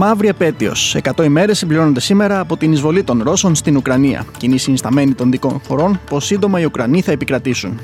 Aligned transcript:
Μαύρη 0.00 0.28
επέτειος. 0.28 0.96
100 1.16 1.24
ημέρες 1.24 1.58
συμπληρώνονται 1.58 2.00
σήμερα 2.00 2.40
από 2.40 2.56
την 2.56 2.72
εισβολή 2.72 3.02
των 3.02 3.22
Ρώσων 3.22 3.54
στην 3.54 3.76
Ουκρανία. 3.76 4.26
Κοινή 4.38 4.58
συνισταμένη 4.58 5.14
των 5.14 5.30
δικών 5.30 5.60
χωρών 5.66 6.00
πως 6.10 6.26
σύντομα 6.26 6.60
οι 6.60 6.64
Ουκρανοί 6.64 7.00
θα 7.00 7.12
επικρατήσουν. 7.12 7.80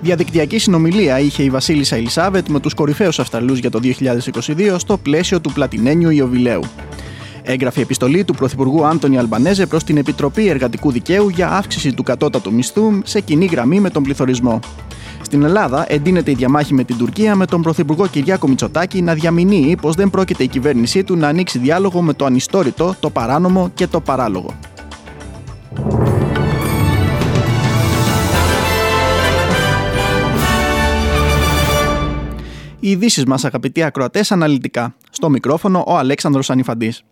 Διαδικτυακή 0.00 0.58
συνομιλία 0.58 1.20
είχε 1.20 1.42
η 1.42 1.50
Βασίλισσα 1.50 1.96
Ελισάβετ 1.96 2.48
με 2.48 2.60
τους 2.60 2.74
κορυφαίους 2.74 3.18
Αυστραλού 3.18 3.54
για 3.54 3.70
το 3.70 3.80
2022 3.82 4.74
στο 4.78 4.96
πλαίσιο 4.96 5.40
του 5.40 5.52
Πλατινένιου 5.52 6.10
Ιωβιλέου. 6.10 6.62
Έγγραφε 7.42 7.80
επιστολή 7.80 8.24
του 8.24 8.34
Πρωθυπουργού 8.34 8.86
Άντωνη 8.86 9.18
Αλμπανέζε 9.18 9.66
προς 9.66 9.84
την 9.84 9.96
Επιτροπή 9.96 10.48
Εργατικού 10.48 10.90
Δικαίου 10.92 11.28
για 11.28 11.50
αύξηση 11.50 11.92
του 11.92 12.02
κατώτατου 12.02 12.52
μισθού 12.52 13.00
σε 13.04 13.20
κοινή 13.20 13.44
γραμμή 13.44 13.80
με 13.80 13.90
τον 13.90 14.02
πληθωρισμό. 14.02 14.60
Στην 15.28 15.42
Ελλάδα 15.42 15.84
εντείνεται 15.88 16.30
η 16.30 16.34
διαμάχη 16.34 16.74
με 16.74 16.84
την 16.84 16.96
Τουρκία 16.96 17.34
με 17.34 17.46
τον 17.46 17.62
Πρωθυπουργό 17.62 18.06
Κυριάκο 18.06 18.48
Μητσοτάκη 18.48 19.02
να 19.02 19.14
διαμηνύει 19.14 19.76
πως 19.80 19.94
δεν 19.94 20.10
πρόκειται 20.10 20.42
η 20.42 20.48
κυβέρνησή 20.48 21.04
του 21.04 21.16
να 21.16 21.28
ανοίξει 21.28 21.58
διάλογο 21.58 22.02
με 22.02 22.12
το 22.12 22.24
ανιστόρητο, 22.24 22.94
το 23.00 23.10
παράνομο 23.10 23.70
και 23.74 23.86
το 23.86 24.00
παράλογο. 24.00 24.54
Οι 32.80 32.90
ειδήσεις 32.90 33.24
μας, 33.24 33.44
αγαπητοί 33.44 33.82
ακροατές, 33.82 34.32
αναλυτικά. 34.32 34.94
Στο 35.18 35.28
μικρόφωνο 35.28 35.84
ο 35.86 35.96
Αλέξανδρος 35.96 36.50
Ανιφαντής. 36.50 37.02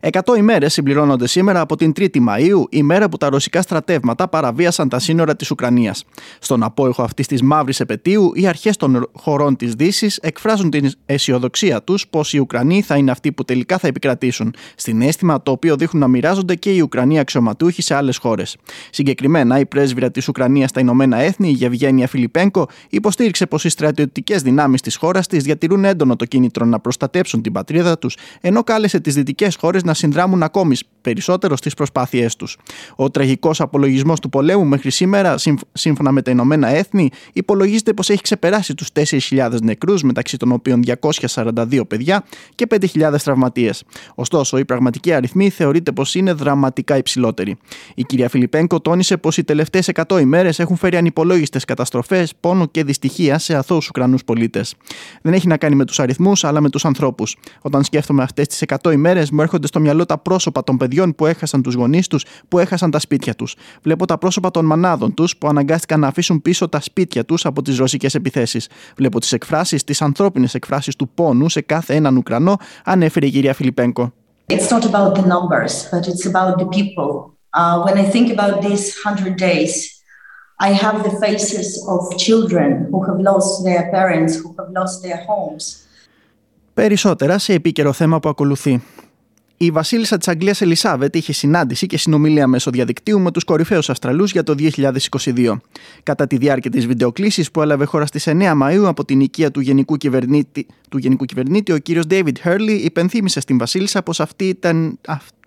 100 0.00 0.36
ημέρες 0.36 0.72
συμπληρώνονται 0.72 1.26
σήμερα 1.26 1.60
από 1.60 1.76
την 1.76 1.92
3η 1.96 2.18
Μαου, 2.18 2.66
ημέρα 2.70 3.08
που 3.08 3.16
τα 3.16 3.28
ρωσικά 3.28 3.62
στρατεύματα 3.62 4.28
παραβίασαν 4.28 4.88
τα 4.88 4.98
σύνορα 4.98 5.36
της 5.36 5.50
Ουκρανίας. 5.50 6.04
Στον 6.38 6.62
απόϊχο 6.62 7.02
αυτής 7.02 7.26
της 7.26 7.42
μαύρης 7.42 7.80
επαιτίου, 7.80 8.32
οι 8.34 8.46
αρχές 8.46 8.76
των 8.76 9.10
χωρών 9.12 9.56
της 9.56 9.74
Δύσης 9.74 10.16
εκφράζουν 10.16 10.70
την 10.70 10.90
αισιοδοξία 11.06 11.82
τους 11.82 12.08
πως 12.08 12.32
οι 12.32 12.38
Ουκρανοί 12.38 12.82
θα 12.82 12.96
είναι 12.96 13.10
αυτοί 13.10 13.32
που 13.32 13.44
τελικά 13.44 13.78
θα 13.78 13.86
επικρατήσουν, 13.86 14.54
συνέστημα 14.76 15.42
το 15.42 15.50
οποίο 15.50 15.76
δείχνουν 15.76 16.02
να 16.02 16.08
μοιράζονται 16.08 16.54
και 16.54 16.74
οι 16.74 16.80
Ουκρανοί 16.80 17.18
αξιωματούχοι 17.18 17.82
σε 17.82 17.94
άλλες 17.94 18.16
χώρες. 18.16 18.56
Συγκεκριμένα, 18.90 19.58
η 19.58 19.66
πρέσβυρα 19.66 20.10
της 20.10 20.28
Ουκρανίας 20.28 20.70
στα 20.70 20.80
Ηνωμένα 20.80 21.16
Έθνη, 21.16 21.48
η 21.48 21.52
Γευγένεια 21.52 22.08
Φιλιππένκο, 22.08 22.68
υποστήριξε 22.90 23.46
πως 23.46 23.64
οι 23.64 23.68
στρατιωτικές 23.68 24.42
δυνάμεις 24.42 24.80
της 24.80 24.96
χώρας 24.96 25.26
της 25.26 25.42
διατηρούν 25.42 25.84
έντονο 25.84 26.16
το 26.16 26.24
κίνητρο 26.24 26.66
να 26.66 26.80
προστατέψουν 26.80 27.42
την 27.42 27.52
πατρίδα 27.54 27.98
τους, 27.98 28.16
ενώ 28.40 28.62
κάλεσε 28.62 29.00
τις 29.00 29.14
δυτικές 29.14 29.56
χώρες 29.56 29.82
να 29.84 29.94
συνδράμουν 29.94 30.42
ακόμη 30.42 30.76
περισσότερο 31.00 31.56
στις 31.56 31.74
προσπάθειές 31.74 32.36
τους. 32.36 32.56
Ο 32.96 33.10
τραγικός 33.10 33.60
απολογισμός 33.60 34.20
του 34.20 34.28
πολέμου 34.28 34.64
μέχρι 34.64 34.90
σήμερα, 34.90 35.34
σύμφωνα 35.72 36.12
με 36.12 36.22
τα 36.22 36.30
Ηνωμένα 36.30 36.68
Έθνη, 36.68 37.10
υπολογίζεται 37.32 37.92
πως 37.92 38.10
έχει 38.10 38.22
ξεπεράσει 38.22 38.74
τους 38.74 38.88
4.000 38.92 39.62
νεκρούς, 39.62 40.02
μεταξύ 40.02 40.36
των 40.36 40.52
οποίων 40.52 40.82
242 41.26 41.86
παιδιά 41.88 42.24
και 42.54 42.66
5.000 42.70 43.22
τραυματίες. 43.22 43.84
Ωστόσο, 44.14 44.58
η 44.58 44.64
πραγματική 44.64 45.12
αριθμή 45.12 45.50
θεωρείται 45.50 45.92
πως 45.92 46.14
είναι 46.14 46.32
δραματικά 46.32 46.96
υψηλότερη. 46.96 47.56
Η 47.94 48.02
κυρία 48.02 48.28
Φιλιππένκο 48.28 48.80
τόνισε 48.80 49.16
πως 49.16 49.36
οι 49.36 49.44
τελευταίες 49.44 49.88
100 49.88 50.20
ημέρες 50.20 50.58
έχουν 50.58 50.76
φέρει 50.76 50.96
ανυπολόγιστες 50.96 51.64
καταστροφές, 51.64 52.32
πόνο 52.40 52.66
και 52.66 52.84
δυστυχία 52.84 53.38
σε 53.38 53.54
αθώους 53.54 53.88
Ουκρανούς 53.88 54.24
πολίτες. 54.24 54.74
Δεν 55.22 55.32
έχει 55.32 55.46
να 55.46 55.56
κάνει 55.56 55.74
με 55.74 55.84
τους 55.84 56.00
αριθμούς, 56.00 56.44
αλλά 56.44 56.60
με 56.60 56.70
τους 56.70 56.84
ανθρώπους. 56.84 57.36
Όταν 57.60 57.84
σκέφτομαι 57.84 58.22
αυτές 58.22 58.46
τις 58.46 58.62
100 58.62 58.92
ημέρες, 58.92 59.30
μου 59.30 59.40
έρχονται 59.40 59.66
στο 59.66 59.80
μυαλό 59.80 60.06
τα 60.06 60.18
πρόσωπα 60.18 60.64
των 60.64 60.76
παιδιών 60.76 61.14
που 61.14 61.26
έχασαν 61.26 61.62
τους 61.62 61.74
γονείς 61.74 62.06
τους, 62.06 62.24
που 62.48 62.58
έχασαν 62.58 62.90
τα 62.90 62.98
σπίτια 62.98 63.34
τους. 63.34 63.56
Βλέπω 63.82 64.06
τα 64.06 64.18
πρόσωπα 64.18 64.50
των 64.50 64.64
μανάδων 64.64 65.14
τους 65.14 65.36
που 65.36 65.48
αναγκάστηκαν 65.48 66.00
να 66.00 66.06
αφήσουν 66.06 66.42
πίσω 66.42 66.68
τα 66.68 66.80
σπίτια 66.80 67.24
τους 67.24 67.46
από 67.46 67.62
τις 67.62 67.78
ρωσικές 67.78 68.14
επιθέσεις. 68.14 68.68
Βλέπω 68.96 69.20
τις 69.20 69.32
εκφράσεις, 69.32 69.84
τις 69.84 70.02
ανθρώπινες 70.02 70.54
εκφράσεις 70.54 70.96
του 70.96 71.08
πόνου 71.14 71.48
σε 71.48 71.60
κάθε 71.60 71.94
έναν 71.94 72.16
Ουκρανό, 72.16 72.56
ανέφερε 72.84 73.26
η 73.26 73.30
κυρία 73.30 73.54
Φιλιππέγκο. 73.54 74.12
It's 74.46 74.70
not 74.70 74.84
about 74.84 75.14
the 75.14 75.26
numbers, 75.34 75.88
but 75.90 76.06
it's 76.06 76.26
about 76.26 76.58
the 76.58 76.66
people. 76.66 77.34
Uh, 77.54 77.82
when 77.84 77.96
I 77.96 78.04
think 78.14 78.30
about 78.30 78.60
these 78.60 78.94
hundred 79.04 79.36
days, 79.36 79.94
I 80.60 80.70
have 80.72 81.02
the 81.02 81.18
faces 81.24 81.82
of 81.88 82.16
children 82.18 82.88
who 82.90 83.02
have 83.04 83.20
lost 83.20 83.64
their 83.64 83.90
parents, 83.90 84.36
who 84.36 84.54
have 84.58 84.70
lost 84.70 85.02
their 85.02 85.24
homes. 85.24 85.83
Περισσότερα 86.74 87.38
σε 87.38 87.52
επίκαιρο 87.52 87.92
θέμα 87.92 88.20
που 88.20 88.28
ακολουθεί. 88.28 88.82
Η 89.56 89.70
Βασίλισσα 89.70 90.16
της 90.16 90.28
Αγγλίας 90.28 90.60
Ελισάβετ 90.60 91.16
είχε 91.16 91.32
συνάντηση 91.32 91.86
και 91.86 91.98
συνομιλία 91.98 92.46
μέσω 92.46 92.70
διαδικτύου 92.70 93.20
με 93.20 93.30
τους 93.30 93.44
κορυφαίους 93.44 93.90
Αυστραλούς 93.90 94.32
για 94.32 94.42
το 94.42 94.54
2022. 94.58 95.60
Κατά 96.02 96.26
τη 96.26 96.36
διάρκεια 96.36 96.70
της 96.70 96.86
βιντεοκλήσης 96.86 97.50
που 97.50 97.62
έλαβε 97.62 97.84
χώρα 97.84 98.06
στις 98.06 98.26
9 98.28 98.52
Μαου 98.54 98.88
από 98.88 99.04
την 99.04 99.20
οικία 99.20 99.50
του 99.50 99.60
Γενικού 99.60 99.96
Κυβερνήτη, 99.96 100.66
του 100.88 100.98
Γενικού 100.98 101.24
Κυβερνήτη 101.24 101.72
ο 101.72 101.78
κύριος 101.78 102.04
David 102.10 102.34
Hurley 102.44 102.80
υπενθύμησε 102.82 103.40
στην 103.40 103.58
Βασίλισσα 103.58 104.02
πως 104.02 104.20
αυτή 104.20 104.48
ήταν, 104.48 104.98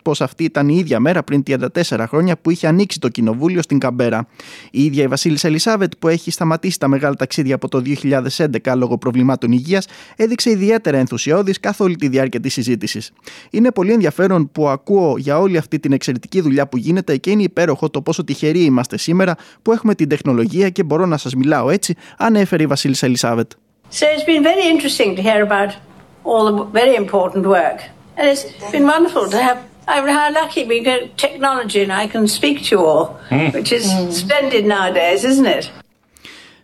πως 0.08 0.22
αυτή 0.22 0.44
ήταν 0.44 0.70
η 0.70 0.76
ίδια 0.78 1.00
μέρα 1.00 1.24
πριν 1.24 1.44
34 1.48 2.06
χρόνια 2.08 2.38
που 2.38 2.50
είχε 2.50 2.68
ανοίξει 2.68 3.00
το 3.00 3.10
κοινοβούλιο 3.10 3.62
στην 3.62 3.80
Καμπέρα. 3.80 4.28
Η 4.72 4.84
ίδια 4.84 5.04
η 5.04 5.08
Βασίλισσα 5.08 5.48
Ελισάβετ, 5.48 5.92
που 6.00 6.08
έχει 6.08 6.32
σταματήσει 6.32 6.80
τα 6.80 6.88
μεγάλα 6.88 7.16
ταξίδια 7.16 7.56
από 7.56 7.68
το 7.68 7.82
2011 8.66 8.74
λόγω 8.76 8.98
προβλημάτων 8.98 9.52
υγείας, 9.52 9.88
έδειξε 10.16 10.50
ιδιαίτερα 10.50 10.98
ενθουσιώδης 10.98 11.60
καθ' 11.60 11.82
όλη 11.82 11.96
τη 11.96 12.08
διάρκεια 12.08 12.40
της 12.40 12.54
συζήτησης. 12.54 13.12
Είναι 13.50 13.72
πολύ 13.72 13.92
ενδιαφέρον 13.92 14.52
που 14.52 14.68
ακούω 14.68 15.18
για 15.18 15.40
όλη 15.40 15.58
αυτή 15.58 15.80
την 15.80 15.92
εξαιρετική 15.92 16.42
δουλειά 16.42 16.68
που 16.68 16.78
γίνεται 16.78 17.18
και 17.18 17.32
είναι 17.32 17.44
υπέροχο 17.44 17.90
το 17.90 18.02
πόσο 18.02 18.24
τυχεροί 18.24 18.64
είμαστε 18.64 18.98
σήμερα 18.98 19.36
που 19.62 19.72
έχουμε 19.72 19.96
την 19.96 20.10
τεχνολογία 20.10 20.70
και 20.70 20.84
μπορώ 20.84 21.06
να 21.06 21.18
σας 21.18 21.36
μιλάω 21.36 21.70
έτσι, 21.70 21.96
ανέφερε 22.18 22.64
η 22.64 22.68
Βασίλισσα 22.68 23.06
Ελισάβετ. 23.06 23.52
So 23.92 24.06
it's 24.14 24.28
been 24.34 24.44
very 24.44 24.66
interesting 24.74 25.16
to 25.18 25.22
hear 25.22 25.42
about 25.50 25.72
all 26.24 26.44
the 26.52 26.64
very 26.82 26.96
important 26.96 27.44
work. 27.46 27.80
And 28.18 28.26
it's 28.32 28.44
been 28.72 28.88
wonderful 28.96 29.26
to 29.30 29.38
have 29.48 29.60
I'm 29.88 30.08
how 30.08 30.32
lucky 30.34 30.66
we 30.66 30.82
get 30.82 31.18
technology 31.18 31.82
and 31.82 31.94
I 31.94 32.08
can 32.08 32.28
speak 32.28 32.64
to 32.66 32.76
you 32.76 32.86
all, 32.86 33.06
hmm. 33.30 33.48
which 33.52 33.72
is 33.72 33.92
hmm. 33.92 34.12
splendid 34.12 34.66
nowadays, 34.66 35.24
isn't 35.24 35.46
it? 35.46 35.72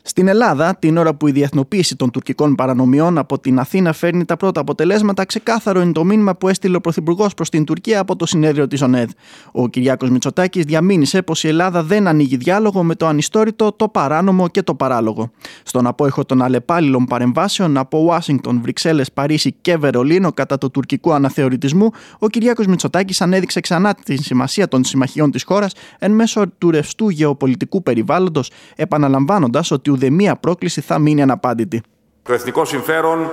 Στην 0.05 0.27
Ελλάδα, 0.27 0.75
την 0.79 0.97
ώρα 0.97 1.13
που 1.13 1.27
η 1.27 1.31
διεθνοποίηση 1.31 1.95
των 1.95 2.11
τουρκικών 2.11 2.55
παρανομιών 2.55 3.17
από 3.17 3.39
την 3.39 3.59
Αθήνα 3.59 3.93
φέρνει 3.93 4.25
τα 4.25 4.37
πρώτα 4.37 4.61
αποτελέσματα, 4.61 5.25
ξεκάθαρο 5.25 5.81
είναι 5.81 5.91
το 5.91 6.03
μήνυμα 6.03 6.35
που 6.35 6.47
έστειλε 6.47 6.75
ο 6.75 6.81
Πρωθυπουργός 6.81 7.33
προς 7.33 7.49
την 7.49 7.65
Τουρκία 7.65 7.99
από 7.99 8.15
το 8.15 8.25
συνέδριο 8.25 8.67
της 8.67 8.81
ΟΝΕΔ. 8.81 9.09
Ο 9.51 9.67
Κυριάκος 9.67 10.09
Μητσοτάκης 10.09 10.65
διαμήνυσε 10.65 11.21
πως 11.21 11.43
η 11.43 11.47
Ελλάδα 11.47 11.83
δεν 11.83 12.07
ανοίγει 12.07 12.37
διάλογο 12.37 12.83
με 12.83 12.95
το 12.95 13.07
ανιστόρητο, 13.07 13.71
το 13.71 13.87
παράνομο 13.87 14.47
και 14.47 14.63
το 14.63 14.75
παράλογο. 14.75 15.31
Στον 15.63 15.87
απόϊχο 15.87 16.25
των 16.25 16.41
αλλεπάλληλων 16.41 17.05
παρεμβάσεων 17.05 17.77
από 17.77 17.99
Ουάσιγκτον, 17.99 18.61
Βρυξέλλες, 18.61 19.11
Παρίσι 19.11 19.55
και 19.61 19.77
Βερολίνο 19.77 20.31
κατά 20.31 20.57
του 20.57 20.71
τουρκικού 20.71 21.13
αναθεωρητισμού, 21.13 21.89
ο 22.19 22.27
Κυριάκος 22.27 22.65
Μητσοτάκης 22.65 23.21
ανέδειξε 23.21 23.59
ξανά 23.59 23.93
τη 23.93 24.23
σημασία 24.23 24.67
των 24.67 24.83
συμμαχιών 24.83 25.31
της 25.31 25.43
χώρας 25.43 25.73
εν 25.99 26.11
μέσω 26.11 26.47
του 26.57 26.71
ρευστού 26.71 27.09
γεωπολιτικού 27.09 27.83
περιβάλλοντος, 27.83 28.51
επαναλαμβάνοντας 28.75 29.71
ότι 29.71 29.91
ουδέμια 29.93 30.35
πρόκληση 30.35 30.81
θα 30.81 30.99
μείνει 30.99 31.21
αναπάντητη. 31.21 31.81
Το 32.23 32.33
εθνικό 32.33 32.65
συμφέρον 32.65 33.31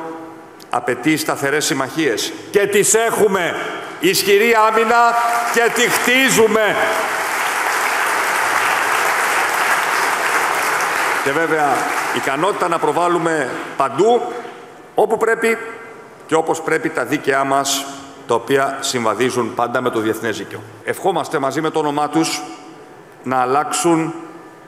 απαιτεί 0.71 1.16
σταθερές 1.16 1.65
συμμαχίες 1.65 2.32
και 2.50 2.66
τις 2.66 2.94
έχουμε 2.94 3.54
ισχυρή 4.00 4.54
άμυνα 4.69 5.15
και 5.54 5.71
τη 5.75 5.81
χτίζουμε. 5.81 6.76
Και 11.24 11.33
βέβαια 11.33 11.68
ικανότητα 12.16 12.68
να 12.68 12.78
προβάλλουμε 12.78 13.48
παντού 13.77 14.21
όπου 14.95 15.16
πρέπει 15.16 15.59
και 16.27 16.34
όπως 16.34 16.63
πρέπει 16.63 16.89
τα 16.89 17.04
δίκαιά 17.04 17.45
μας 17.45 17.84
τα 18.27 18.34
οποία 18.34 18.78
συμβαδίζουν 18.80 19.54
πάντα 19.54 19.80
με 19.80 19.91
το 19.91 20.01
διεθνές 20.01 20.39
δίκαιο. 20.39 20.60
Ευχόμαστε 20.84 21.39
μαζί 21.39 21.60
με 21.60 21.71
το 21.71 21.78
όνομά 21.78 22.09
τους 22.09 22.42
να 23.22 23.36
αλλάξουν 23.36 24.15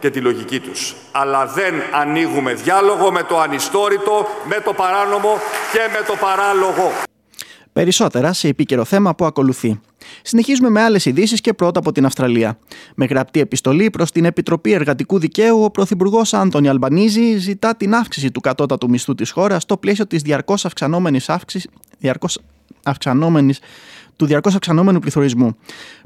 και 0.02 0.10
τη 0.10 0.20
λογική 0.20 0.60
τους. 0.60 0.94
Αλλά 1.12 1.46
δεν 1.46 1.74
ανοίγουμε 1.92 2.54
διάλογο 2.54 3.12
με 3.12 3.22
το 3.22 3.40
ανιστόρητο, 3.40 4.26
με 4.48 4.60
το 4.64 4.72
παράνομο 4.72 5.38
και 5.72 5.78
με 5.92 6.06
το 6.06 6.14
παράλογο. 6.20 6.92
Περισσότερα 7.72 8.32
σε 8.32 8.48
επίκαιρο 8.48 8.84
θέμα 8.84 9.14
που 9.14 9.24
ακολουθεί. 9.24 9.80
Συνεχίζουμε 10.22 10.68
με 10.70 10.82
άλλες 10.82 11.04
ειδήσεις 11.04 11.40
και 11.40 11.52
πρώτα 11.52 11.78
από 11.78 11.92
την 11.92 12.04
Αυστραλία. 12.04 12.58
Με 12.94 13.04
γραπτή 13.04 13.40
επιστολή 13.40 13.90
προς 13.90 14.10
την 14.10 14.24
Επιτροπή 14.24 14.72
Εργατικού 14.72 15.18
Δικαίου, 15.18 15.62
ο 15.62 15.70
Πρωθυπουργός 15.70 16.34
Άντωνη 16.34 16.68
Αλμπανίζη 16.68 17.36
ζητά 17.36 17.76
την 17.76 17.94
αύξηση 17.94 18.30
του 18.30 18.40
κατώτατου 18.40 18.90
μισθού 18.90 19.14
της 19.14 19.30
χώρας 19.30 19.62
στο 19.62 19.76
πλαίσιο 19.76 20.06
της 20.06 20.22
διαρκώς 20.22 20.64
αυξανόμενης 20.64 21.28
αύξηση. 21.28 21.70
Διαρκώς 21.98 22.38
αυξανόμενης 22.82 23.58
του 24.16 24.26
διαρκώ 24.26 24.48
αυξανόμενου 24.48 24.98
πληθωρισμού. 24.98 25.56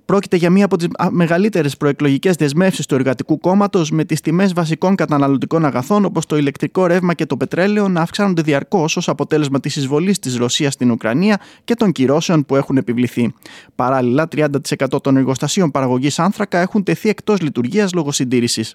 Πρόκειται 0.05 0.37
για 0.37 0.50
μία 0.50 0.64
από 0.64 0.76
τις 0.76 0.88
μεγαλύτερες 1.11 1.76
προεκλογικές 1.76 2.37
δεσμεύσεις 2.37 2.87
του 2.87 2.94
Εργατικού 2.94 3.38
Κόμματος, 3.38 3.91
με 3.91 4.05
τις 4.05 4.20
τιμές 4.20 4.53
βασικών 4.53 4.94
καταναλωτικών 4.94 5.64
αγαθών 5.64 6.05
όπως 6.05 6.26
το 6.26 6.37
ηλεκτρικό 6.37 6.87
ρεύμα 6.87 7.14
και 7.14 7.26
το 7.26 7.37
πετρέλαιο 7.37 7.88
να 7.88 8.00
αυξάνονται 8.00 8.43
διαρκώς 8.43 8.97
ως 8.97 9.08
αποτέλεσμα 9.08 9.61
της 9.61 9.76
εισβολής 9.76 10.19
της 10.19 10.37
Ρωσίας 10.37 10.73
στην 10.73 10.91
Ουκρανία 10.91 11.41
και 11.64 11.75
των 11.75 11.93
κυρώσεων 11.93 12.44
που 12.44 12.56
έχουν 12.56 12.76
επιβληθεί. 12.76 13.35
Παράλληλα, 13.75 14.29
30% 14.29 15.03
των 15.03 15.17
εργοστασίων 15.17 15.70
παραγωγής 15.70 16.19
άνθρακα 16.19 16.58
έχουν 16.58 16.82
τεθεί 16.82 17.08
εκτός 17.08 17.41
λειτουργίας 17.41 17.93
λόγω 17.93 18.12
συντήρησης. 18.12 18.75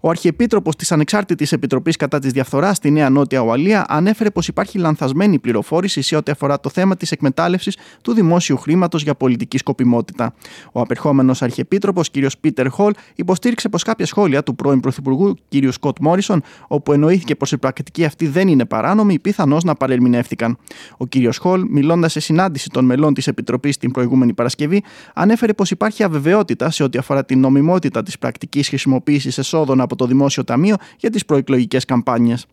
Ο 0.00 0.10
Αρχιεπίτροπος 0.10 0.76
της 0.76 0.92
Ανεξάρτητης 0.92 1.52
Επιτροπής 1.52 1.96
κατά 1.96 2.18
της 2.18 2.32
Διαφθοράς 2.32 2.76
στη 2.76 2.90
Νέα 2.90 3.10
Νότια 3.10 3.40
Ουαλία 3.40 3.84
ανέφερε 3.88 4.30
πως 4.30 4.48
υπάρχει 4.48 4.78
λανθασμένη 4.78 5.38
πληροφόρηση 5.38 6.02
σε 6.02 6.16
ό,τι 6.16 6.30
αφορά 6.30 6.60
το 6.60 6.68
θέμα 6.68 6.96
της 6.96 7.12
εκμετάλλευσης 7.12 7.76
του 8.02 8.12
δημόσιου 8.12 8.56
χρήματος 8.56 9.02
για 9.02 9.14
πολιτική 9.14 9.58
σκοπιμότητα. 9.58 10.34
Ο 10.72 10.80
απερχόμενος 10.80 11.42
Αρχιεπίτροπος, 11.42 12.10
κ. 12.10 12.14
Πίτερ 12.40 12.68
Χολ, 12.68 12.92
υποστήριξε 13.14 13.68
πως 13.68 13.82
κάποια 13.82 14.06
σχόλια 14.06 14.42
του 14.42 14.54
πρώην 14.54 14.80
Πρωθυπουργού 14.80 15.34
κ. 15.48 15.72
Σκοτ 15.72 15.96
Μόρισον, 16.00 16.42
όπου 16.66 16.92
εννοήθηκε 16.92 17.34
πως 17.34 17.52
η 17.52 17.58
πρακτική 17.58 18.04
αυτή 18.04 18.26
δεν 18.26 18.48
είναι 18.48 18.64
παράνομη, 18.64 19.18
πιθανώς 19.18 19.64
να 19.64 19.74
παρερμηνεύτηκαν. 19.74 20.58
Ο 20.96 21.06
κ. 21.06 21.10
Χολ, 21.38 21.64
μιλώντας 21.68 22.12
σε 22.12 22.20
συνάντηση 22.20 22.68
των 22.68 22.84
μελών 22.84 23.14
της 23.14 23.26
Επιτροπής 23.26 23.76
την 23.76 23.90
προηγούμενη 23.90 24.32
Παρασκευή, 24.32 24.82
ανέφερε 25.14 25.52
πως 25.52 25.70
υπάρχει 25.70 26.02
αβεβαιότητα 26.02 26.70
σε 26.70 26.82
ό,τι 26.82 26.98
αφορά 26.98 27.24
την 27.24 27.40
νομιμότητα 27.40 28.02
της 28.02 28.18
πρακτικής 28.18 28.68
χρησιμοποίησης 28.68 29.38
εσόδων 29.54 29.80
από 29.80 29.96
το 29.96 30.06
Δημόσιο 30.06 30.44
Ταμείο 30.44 30.76
για 30.96 31.10
τις 31.10 31.24
προεκλογικές 31.24 31.84
καμπάνιες. 31.84 32.46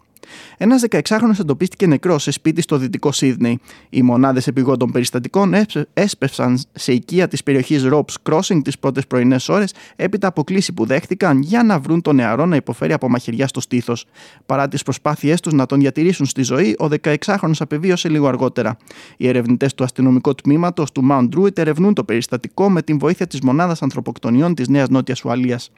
Ένας 0.58 0.84
16χρονο 0.90 1.40
εντοπίστηκε 1.40 1.88
νεκρός 1.88 2.24
σε 2.24 2.32
σπίτι 2.32 2.62
στο 2.62 2.78
δυτικό 2.78 3.12
Σίδνεϊ. 3.12 3.60
Οι 3.90 4.02
μονάδες 4.02 4.48
επιγόντων 4.48 4.92
περιστατικών 4.92 5.54
έσπευσαν 5.94 6.62
σε 6.72 6.94
οικία 6.94 7.28
της 7.28 7.44
περιοχής 7.44 7.88
Ropes 7.92 8.14
Crossing 8.30 8.62
τις 8.64 8.80
πρώτες 8.80 9.08
πρωινές 9.08 9.50
ώρες 9.50 9.74
έπειτα 9.96 10.28
από 10.28 10.44
κλίση 10.44 10.74
που 10.74 10.86
δέχτηκαν 10.86 11.42
για 11.42 11.64
να 11.64 11.80
βρουν 11.80 12.02
τον 12.02 12.16
νεαρό 12.16 12.46
να 12.46 12.56
υποφέρει 12.56 12.94
από 12.94 13.10
μαχαιριά 13.10 13.48
στο 13.48 13.62
στήθος. 13.62 14.06
Παρά 14.46 14.68
τις 14.68 14.84
προσπάθειές 14.84 15.40
τους 15.40 15.54
να 15.54 15.66
τον 15.66 15.80
διατηρήσουν 15.80 16.26
στη 16.26 16.44
ζωή, 16.44 16.76
ο 16.80 16.88
16χρονο 17.02 17.52
απεβίωσε 17.60 18.10
λίγο 18.10 18.28
αργότερα. 18.28 18.78
Οι 19.18 19.28
ερευνητές 19.28 19.74
του 19.74 19.84
αστυνομικού 19.84 20.36
τμήματος 20.36 20.92
του 20.92 21.08
Mount 21.12 21.30
Druitt 21.36 21.58
ερευνούν 21.58 21.94
το 21.94 22.04
περιστατικό 22.04 22.70
με 22.70 22.82
την 22.82 22.98
βοήθεια 22.98 23.28
της 23.28 23.42
μονάδας 23.42 23.82
ανθρωποκτονιών 23.82 24.54
της 24.54 24.68
Νέας 24.68 24.90
Νότιας 24.90 25.24
Ουαλίας. 25.24 25.72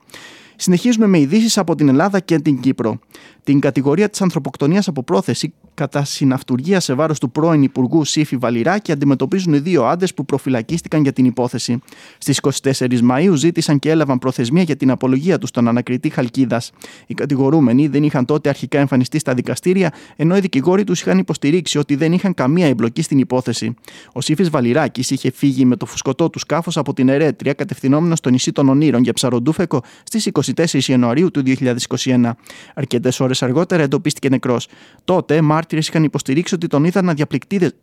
Συνεχίζουμε 0.61 1.07
με 1.07 1.19
ειδήσεις 1.19 1.57
από 1.57 1.75
την 1.75 1.87
Ελλάδα 1.87 2.19
και 2.19 2.39
την 2.39 2.59
Κύπρο. 2.59 2.99
Την 3.43 3.59
κατηγορία 3.59 4.09
της 4.09 4.21
ανθρωποκτονίας 4.21 4.87
από 4.87 5.03
πρόθεση 5.03 5.53
κατά 5.73 6.03
συναυτουργία 6.03 6.79
σε 6.79 6.93
βάρος 6.93 7.19
του 7.19 7.31
πρώην 7.31 7.63
Υπουργού 7.63 8.05
Σύφη 8.05 8.37
Βαλιράκη 8.37 8.91
αντιμετωπίζουν 8.91 9.53
οι 9.53 9.59
δύο 9.59 9.85
άντρες 9.85 10.13
που 10.13 10.25
προφυλακίστηκαν 10.25 11.01
για 11.01 11.13
την 11.13 11.25
υπόθεση. 11.25 11.81
Στις 12.17 12.39
24 12.61 12.99
Μαου 12.99 13.35
ζήτησαν 13.35 13.79
και 13.79 13.89
έλαβαν 13.89 14.19
προθεσμία 14.19 14.63
για 14.63 14.75
την 14.75 14.91
απολογία 14.91 15.37
τους 15.37 15.49
στον 15.49 15.67
ανακριτή 15.67 16.09
Χαλκίδας. 16.09 16.71
Οι 17.07 17.13
κατηγορούμενοι 17.13 17.87
δεν 17.87 18.03
είχαν 18.03 18.25
τότε 18.25 18.49
αρχικά 18.49 18.79
εμφανιστεί 18.79 19.19
στα 19.19 19.33
δικαστήρια, 19.33 19.93
ενώ 20.15 20.37
οι 20.37 20.39
δικηγόροι 20.39 20.83
τους 20.83 21.01
είχαν 21.01 21.17
υποστηρίξει 21.17 21.77
ότι 21.77 21.95
δεν 21.95 22.13
είχαν 22.13 22.33
καμία 22.33 22.67
εμπλοκή 22.67 23.01
στην 23.01 23.19
υπόθεση. 23.19 23.73
Ο 24.13 24.21
Σύφη 24.21 24.43
Βαλιράκης 24.43 25.11
είχε 25.11 25.31
φύγει 25.31 25.65
με 25.65 25.75
το 25.75 25.85
φουσκωτό 25.85 26.29
του 26.29 26.39
σκάφος 26.39 26.77
από 26.77 26.93
την 26.93 27.09
Ερέτρια 27.09 27.53
κατευθυνόμενος 27.53 28.17
στο 28.17 28.29
νησί 28.29 28.51
των 28.51 28.69
Ονείρων 28.69 29.03
για 29.03 29.13
ψαροντούφεκο 29.13 29.81
στις 30.03 30.25
24 30.55 30.83
Ιανουαρίου 30.83 31.31
του 31.31 31.43
2021. 31.45 32.31
Αρκετές 32.75 33.19
ώρες 33.19 33.43
αργότερα 33.43 33.83
εντοπίστηκε 33.83 34.29
νεκρός. 34.29 34.67
Τότε, 35.03 35.41
μάρτυρες 35.41 35.87
είχαν 35.87 36.03
υποστηρίξει 36.03 36.55
ότι 36.55 36.67
τον 36.67 36.83
είδαν 36.83 37.15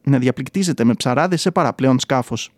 να 0.03 0.19
διαπληκτίζεται 0.19 0.85
με 0.85 0.95
ψαράδες 0.95 1.41
σε 1.41 1.51
παραπλέον 1.51 1.99
σκάφος 1.99 2.51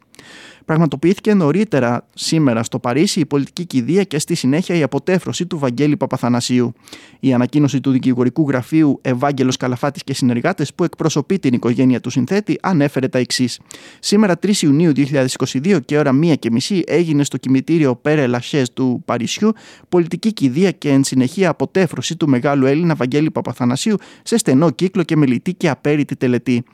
πραγματοποιήθηκε 0.68 1.34
νωρίτερα 1.34 2.06
σήμερα 2.14 2.62
στο 2.62 2.78
Παρίσι 2.78 3.20
η 3.20 3.26
πολιτική 3.26 3.64
κηδεία 3.64 4.04
και 4.04 4.18
στη 4.18 4.34
συνέχεια 4.34 4.74
η 4.74 4.82
αποτέφρωση 4.82 5.46
του 5.46 5.58
Βαγγέλη 5.58 5.96
Παπαθανασίου. 5.96 6.72
Η 7.20 7.32
ανακοίνωση 7.32 7.80
του 7.80 7.90
δικηγορικού 7.90 8.48
γραφείου 8.48 8.98
Ευάγγελος 9.02 9.56
Καλαφάτης 9.56 10.04
και 10.04 10.14
συνεργάτες 10.14 10.74
που 10.74 10.84
εκπροσωπεί 10.84 11.38
την 11.38 11.54
οικογένεια 11.54 12.00
του 12.00 12.10
συνθέτη 12.10 12.58
ανέφερε 12.62 13.08
τα 13.08 13.18
εξής. 13.18 13.60
Σήμερα 13.98 14.38
3 14.42 14.54
Ιουνίου 14.56 14.92
2022 14.96 15.78
και 15.84 15.98
ώρα 15.98 16.18
1 16.22 16.34
και 16.38 16.50
μισή 16.50 16.82
έγινε 16.86 17.24
στο 17.24 17.36
κημητήριο 17.36 17.96
Πέρε 17.96 18.26
Λαχές 18.26 18.72
του 18.72 19.02
Παρισιού 19.04 19.52
πολιτική 19.88 20.32
κηδεία 20.32 20.70
και 20.70 20.90
εν 20.90 21.04
συνεχεία 21.04 21.48
αποτέφρωση 21.48 22.16
του 22.16 22.28
μεγάλου 22.28 22.66
Έλληνα 22.66 22.94
Βαγγέλη 22.94 23.30
Παπαθανασίου 23.30 23.96
σε 24.22 24.36
στενό 24.36 24.70
κύκλο 24.70 25.02
και 25.02 25.16
μελητή 25.16 25.54
και 25.54 25.68
απέριτη 25.68 26.16
τελετή. 26.16 26.64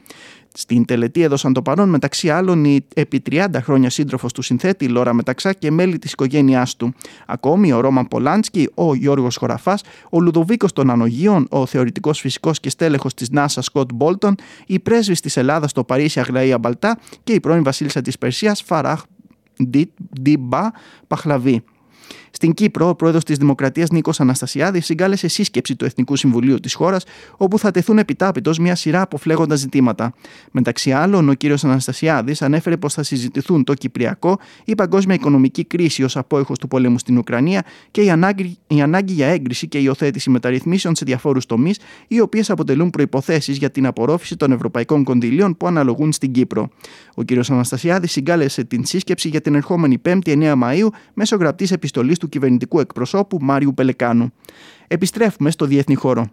Στην 0.56 0.85
τελετή 0.85 1.23
έδωσαν 1.23 1.53
το 1.53 1.62
παρόν 1.62 1.89
μεταξύ 1.89 2.31
άλλων 2.31 2.65
η 2.65 2.87
επί 2.95 3.23
30 3.31 3.47
χρόνια 3.55 3.91
σύντροφος 3.91 4.33
του 4.33 4.43
συνθέτη 4.43 4.89
Λόρα 4.89 5.12
Μεταξά 5.12 5.53
και 5.53 5.71
μέλη 5.71 5.99
της 5.99 6.12
οικογένειάς 6.12 6.77
του. 6.77 6.95
Ακόμη 7.27 7.73
ο 7.73 7.81
Ρόμαν 7.81 8.09
Πολάνσκι, 8.09 8.71
ο 8.75 8.95
Γιώργος 8.95 9.37
Χωραφάς, 9.37 9.83
ο 10.11 10.21
Λουδοβίκος 10.21 10.73
των 10.73 10.91
Ανογείων, 10.91 11.47
ο 11.51 11.67
θεωρητικός 11.67 12.21
φυσικός 12.21 12.61
και 12.61 12.71
στέλεχος 12.71 13.15
της 13.15 13.29
NASA 13.35 13.59
Σκοτ 13.61 13.91
Μπόλτον, 13.95 14.35
η 14.67 14.79
πρέσβη 14.79 15.15
της 15.15 15.37
Ελλάδας 15.37 15.71
στο 15.71 15.85
Παρίσι 15.85 16.21
Αγλαία 16.21 16.59
Μπαλτά 16.59 16.99
και 17.25 17.33
η 17.33 17.41
πρώην 17.41 17.62
βασίλισσα 17.62 18.00
της 18.00 18.19
Περσίας 18.19 18.62
Φαράχ 18.62 19.03
Ντιμπά 20.21 20.69
Παχλαβή. 21.07 21.65
Στην 22.37 22.55
Κύπρο, 22.55 22.89
ο 22.89 22.95
πρόεδρος 22.95 23.25
της 23.25 23.37
Δημοκρατίας 23.37 23.91
Νίκος 23.91 24.21
Αναστασιάδη 24.21 24.81
συγκάλεσε 24.81 25.29
σύσκεψη 25.29 25.77
του 25.77 25.85
Εθνικού 25.85 26.17
Συμβουλίου 26.17 26.61
της 26.61 26.75
χώρας, 26.75 27.05
όπου 27.37 27.59
θα 27.59 27.71
τεθούν 27.71 27.99
επιτάπητος 27.99 28.59
μια 28.59 28.75
σειρά 28.75 29.01
από 29.01 29.17
φλέγοντα 29.17 29.55
ζητήματα. 29.55 30.15
Μεταξύ 30.51 30.93
άλλων, 30.93 31.29
ο 31.29 31.33
κ. 31.35 31.45
Αναστασιάδης 31.63 32.43
ανέφερε 32.43 32.77
πως 32.77 32.95
θα 32.95 33.03
συζητηθούν 33.03 33.65
το 33.65 33.75
Κυπριακό, 33.75 34.39
η 34.65 34.75
παγκόσμια 34.75 35.15
οικονομική 35.15 35.65
κρίση 35.65 36.03
ως 36.03 36.17
απόϊχος 36.17 36.59
του 36.59 36.69
πολέμου 36.69 36.99
στην 36.99 37.19
Ουκρανία 37.19 37.65
και 37.91 38.03
η 38.03 38.11
ανάγκη, 38.11 38.59
η 38.67 38.81
ανάγκη 38.81 39.13
για 39.13 39.27
έγκριση 39.27 39.69
και 39.69 39.79
υιοθέτηση 39.79 40.31
μεταρρυθμίσεων 40.31 40.95
σε 40.95 41.05
διαφόρους 41.05 41.47
τομείς, 41.47 41.79
οι 42.09 42.21
οποίες 42.21 42.51
αποτελούν 42.51 42.91
προποθέσει 42.91 43.53
για 43.53 43.71
την 43.71 43.87
απορρόφηση 43.87 44.37
των 44.37 44.53
ευρωπαϊκών 44.53 45.05
κονδυλίων 45.05 45.57
που 45.57 45.67
αναλογούν 45.67 46.13
στην 46.13 46.33
Κύπρο. 46.33 46.69
Ο 47.15 47.23
κ. 47.25 47.51
Αναστασιάδης 47.51 48.13
συγκάλεσε 48.13 48.65
την 48.65 48.85
σύσκεψη 48.85 49.29
για 49.29 49.41
την 49.41 49.55
ερχόμενη 49.55 50.01
5η 50.05 50.53
9 50.53 50.55
Μαου 50.57 50.91
μέσω 51.15 51.37
γραπτής 51.37 51.71
επιστολής 51.73 52.19
του 52.25 52.31
κυβερνητικού 52.31 52.81
εκπροσώπου 52.81 53.38
Μάριου 53.41 53.75
Πελεκάνου. 53.75 54.32
Επιστρέφουμε 54.88 55.50
στο 55.50 55.67
διεθνή 55.67 55.94
χώρο. 55.94 56.31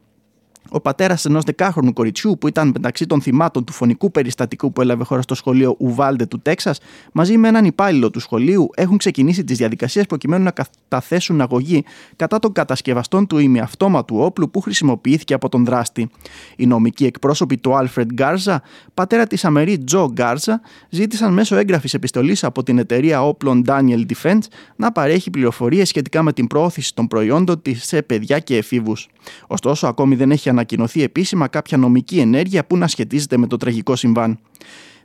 Ο 0.70 0.80
πατέρας 0.80 1.26
ενός 1.26 1.44
δεκάχρονου 1.44 1.94
κοριτσιού, 1.94 2.38
που 2.40 2.48
ήταν 2.48 2.68
μεταξύ 2.68 3.06
των 3.06 3.22
θυμάτων 3.22 3.64
του 3.64 3.74
φωνικού 3.74 4.12
περιστατικού 4.12 4.72
που 4.72 4.82
έλαβε 4.82 5.04
χώρα 5.04 5.22
στο 5.22 5.36
σχολείο 5.36 5.76
Ουβάλντε 5.80 6.26
του 6.26 6.40
Τέξας, 6.42 6.80
μαζί 7.12 7.38
με 7.38 7.48
έναν 7.48 7.66
υπάλληλο 7.66 8.10
του 8.10 8.20
σχολείου, 8.20 8.70
έχουν 8.76 8.98
ξεκινήσει 8.98 9.44
τις 9.44 9.58
διαδικασίες 9.58 10.06
προκειμένου 10.06 10.44
να 10.44 10.52
καταθέσουν 10.52 11.42
αγωγή 11.42 11.84
κατά 12.16 12.40
των 12.40 12.52
κατασκευαστών 12.52 13.28
του 13.28 13.38
ημιαυτόματου 13.38 14.18
όπλου 14.20 14.52
που 14.52 14.62
χρησιμοποιήθηκε 14.62 15.34
από 15.34 15.50
τον 15.50 15.66
δράστη. 15.66 16.10
Οι 16.56 16.66
νομικοί 16.66 17.06
εκπρόσωποι 17.06 17.58
του 17.58 17.76
Άλφρεντ 17.76 18.12
Γκάρζα, 18.14 18.62
πατέρα 18.94 19.28
της 19.28 19.46
Αμερή 19.46 19.78
Τζο 19.78 20.10
Γκάρζα, 20.12 20.62
ζήτησαν 20.90 21.34
μέσω 21.34 21.56
έγγραφης 21.56 21.94
επιστολής 21.94 22.44
από 22.44 22.64
την 22.64 22.78
εταιρεία 22.78 23.24
όπλων 23.24 23.64
Daniel 23.68 24.06
Defense 24.14 24.44
να 24.76 24.92
παρέχει 24.92 25.30
πληροφορίες 25.30 25.88
σχετικά 25.88 26.24
με 26.24 26.34
την 26.34 26.48
προώθηση 26.48 26.96
των 26.96 27.08
προϊόντων 27.08 27.62
της 27.62 27.84
σε 27.84 28.02
παιδιά 28.02 28.40
και 28.40 28.58
εφήβους. 28.58 29.10
Ωστόσο, 29.48 29.88
ακόμη 29.88 30.16
δεν 30.16 30.32
έχει 30.32 30.50
ανακοινωθεί 30.52 31.04
επίσημα 31.04 31.48
κάποια 31.48 31.78
νομική 31.78 32.20
ενέργεια 32.20 32.66
που 32.66 32.78
να 32.78 32.88
σχετίζεται 32.88 33.38
με 33.38 33.48
το 33.48 33.58
τραγικό 33.58 33.96
συμβάν. 33.96 34.40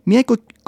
Μια 0.02 0.18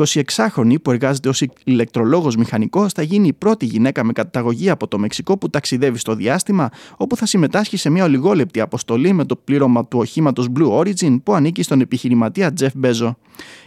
26χρονη 0.06 0.82
που 0.82 0.90
εργάζεται 0.90 1.28
ως 1.28 1.42
ηλεκτρολόγος 1.64 2.36
μηχανικός 2.36 2.92
θα 2.92 3.02
γίνει 3.02 3.26
η 3.26 3.32
πρώτη 3.32 3.64
γυναίκα 3.64 4.04
με 4.04 4.12
καταγωγή 4.12 4.70
από 4.70 4.88
το 4.88 4.98
Μεξικό 4.98 5.38
που 5.38 5.50
ταξιδεύει 5.50 5.98
στο 5.98 6.14
διάστημα 6.14 6.68
όπου 6.96 7.16
θα 7.16 7.26
συμμετάσχει 7.26 7.76
σε 7.76 7.90
μια 7.90 8.04
ολιγόλεπτη 8.04 8.60
αποστολή 8.60 9.12
με 9.12 9.24
το 9.24 9.36
πλήρωμα 9.36 9.86
του 9.86 9.98
οχήματος 9.98 10.46
Blue 10.58 10.78
Origin 10.78 11.18
που 11.22 11.34
ανήκει 11.34 11.62
στον 11.62 11.80
επιχειρηματία 11.80 12.52
Jeff 12.60 12.84
Bezos. 12.84 13.12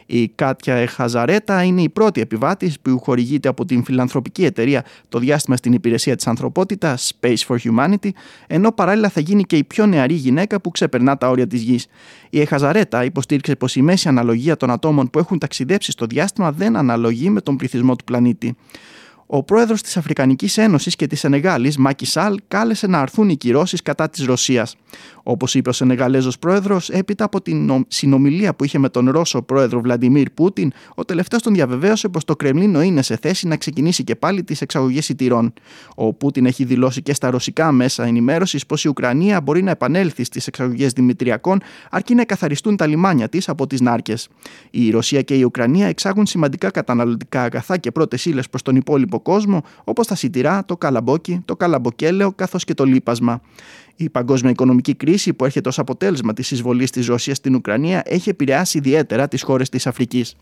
Η 0.05 0.27
Κάτια 0.27 0.75
Εχαζαρέτα 0.75 1.63
είναι 1.63 1.81
η 1.81 1.89
πρώτη 1.89 2.21
επιβάτης 2.21 2.79
που 2.79 2.99
χορηγείται 2.99 3.47
από 3.47 3.65
την 3.65 3.83
φιλανθρωπική 3.83 4.45
εταιρεία 4.45 4.85
το 5.09 5.19
διάστημα 5.19 5.55
στην 5.55 5.73
υπηρεσία 5.73 6.15
της 6.15 6.27
ανθρωπότητας 6.27 7.13
Space 7.21 7.37
for 7.47 7.57
Humanity, 7.57 8.09
ενώ 8.47 8.71
παράλληλα 8.71 9.09
θα 9.09 9.19
γίνει 9.19 9.43
και 9.43 9.57
η 9.57 9.63
πιο 9.63 9.85
νεαρή 9.85 10.13
γυναίκα 10.13 10.61
που 10.61 10.71
ξεπερνά 10.71 11.17
τα 11.17 11.29
όρια 11.29 11.47
της 11.47 11.61
γης. 11.61 11.87
Η 12.29 12.41
Εχαζαρέτα 12.41 13.03
υποστήριξε 13.03 13.55
πως 13.55 13.75
η 13.75 13.81
μέση 13.81 14.07
αναλογία 14.07 14.57
των 14.57 14.69
ατόμων 14.71 15.09
που 15.09 15.19
έχουν 15.19 15.37
ταξιδέψει 15.37 15.91
στο 15.91 16.05
διάστημα 16.05 16.20
δεν 16.51 16.75
αναλογεί 16.75 17.29
με 17.29 17.41
τον 17.41 17.55
πληθυσμό 17.57 17.95
του 17.95 18.03
πλανήτη. 18.03 18.55
Ο 19.33 19.43
πρόεδρος 19.43 19.81
της 19.81 19.97
Αφρικανικής 19.97 20.57
Ένωσης 20.57 20.95
και 20.95 21.07
της 21.07 21.19
Σενεγάλης, 21.19 21.77
Μάκη 21.77 22.05
Σάλ, 22.05 22.39
κάλεσε 22.47 22.87
να 22.87 22.99
αρθούν 22.99 23.29
οι 23.29 23.35
κυρώσεις 23.35 23.81
κατά 23.81 24.09
της 24.09 24.25
Ρωσίας. 24.25 24.75
Όπως 25.23 25.55
είπε 25.55 25.69
ο 25.69 25.71
Σενεγαλέζος 25.71 26.39
πρόεδρος, 26.39 26.89
έπειτα 26.89 27.23
από 27.23 27.41
την 27.41 27.85
συνομιλία 27.87 28.55
που 28.55 28.63
είχε 28.63 28.77
με 28.77 28.89
τον 28.89 29.09
Ρώσο 29.09 29.41
πρόεδρο 29.41 29.81
Βλαντιμίρ 29.81 30.29
Πούτιν, 30.29 30.71
ο 30.95 31.05
τελευταίος 31.05 31.41
τον 31.41 31.53
διαβεβαίωσε 31.53 32.09
πως 32.09 32.25
το 32.25 32.35
Κρεμλίνο 32.35 32.81
είναι 32.81 33.01
σε 33.01 33.17
θέση 33.21 33.47
να 33.47 33.57
ξεκινήσει 33.57 34.03
και 34.03 34.15
πάλι 34.15 34.43
τις 34.43 34.61
εξαγωγές 34.61 35.09
ιτηρών. 35.09 35.53
Ο 35.95 36.13
Πούτιν 36.13 36.45
έχει 36.45 36.63
δηλώσει 36.63 37.01
και 37.01 37.13
στα 37.13 37.29
ρωσικά 37.29 37.71
μέσα 37.71 38.03
ενημέρωσης 38.03 38.65
πως 38.65 38.83
η 38.83 38.87
Ουκρανία 38.87 39.41
μπορεί 39.41 39.63
να 39.63 39.71
επανέλθει 39.71 40.23
στις 40.23 40.47
εξαγωγές 40.47 40.91
Δημητριακών 40.91 41.61
αρκεί 41.91 42.15
να 42.15 42.25
καθαριστούν 42.25 42.75
τα 42.75 42.87
λιμάνια 42.87 43.29
της 43.29 43.49
από 43.49 43.67
τις 43.67 43.81
νάρκες. 43.81 44.27
Η 44.69 44.89
Ρωσία 44.89 45.21
και 45.21 45.35
η 45.35 45.43
Ουκρανία 45.43 45.87
εξάγουν 45.87 46.25
σημαντικά 46.25 46.71
καταναλωτικά 46.71 47.41
αγαθά 47.41 47.77
και 47.77 47.91
πρώτες 47.91 48.25
ύλες 48.25 48.49
προς 48.49 48.61
τον 48.61 48.75
υπόλοιπο 48.75 49.19
κόσμο, 49.21 49.63
όπως 49.83 50.07
τα 50.07 50.15
σιτηρά, 50.15 50.65
το 50.65 50.77
καλαμπόκι, 50.77 51.41
το 51.45 51.55
καλαμποκέλαιο 51.55 52.31
καθώς 52.31 52.63
και 52.63 52.73
το 52.73 52.83
λίπασμα. 52.83 53.41
Η 53.95 54.09
παγκόσμια 54.09 54.51
οικονομική 54.51 54.95
κρίση 54.95 55.33
που 55.33 55.45
έρχεται 55.45 55.69
ως 55.69 55.79
αποτέλεσμα 55.79 56.33
της 56.33 56.51
εισβολής 56.51 56.91
της 56.91 57.07
Ρωσίας 57.07 57.37
στην 57.37 57.55
Ουκρανία 57.55 58.01
έχει 58.05 58.29
επηρεάσει 58.29 58.77
ιδιαίτερα 58.77 59.27
τις 59.27 59.43
χώρες 59.43 59.69
της 59.69 59.87
Αφρικής. 59.87 60.35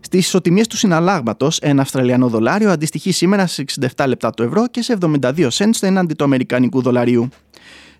Στις 0.00 0.26
ισοτιμίες 0.26 0.66
του 0.66 0.76
συναλλάγματος, 0.76 1.58
ένα 1.58 1.82
Αυστραλιανό 1.82 2.28
δολάριο 2.28 2.70
αντιστοιχεί 2.70 3.12
σήμερα 3.12 3.46
σε 3.46 3.64
67 3.96 4.04
λεπτά 4.06 4.30
το 4.30 4.42
ευρώ 4.42 4.68
και 4.68 4.82
σε 4.82 4.98
72 5.00 5.48
cents 5.50 5.78
έναντι 5.80 6.14
του 6.14 6.24
Αμερικανικού 6.24 6.82
δολαρίου. 6.82 7.28